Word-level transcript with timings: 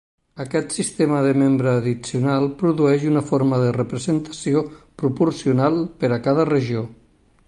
Aquest 0.43 0.71
sistema 0.75 1.19
de 1.25 1.33
membre 1.41 1.73
addicional 1.81 2.47
produeix 2.61 3.05
una 3.09 3.23
forma 3.27 3.59
de 3.65 3.69
representació 3.77 4.63
proporcional 5.03 5.79
per 6.05 6.11
a 6.17 6.21
cada 6.29 6.51
regió. 6.55 6.83